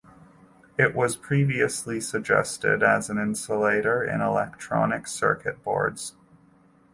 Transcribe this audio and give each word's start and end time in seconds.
It 0.79 0.95
was 0.95 1.15
previously 1.15 2.01
suggested 2.01 2.81
as 2.81 3.11
an 3.11 3.19
insulator 3.19 4.03
in 4.03 4.19
electronic 4.19 5.05
circuit 5.07 5.63
boards. 5.63 6.15